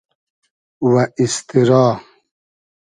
[0.91, 1.83] و ایستیرا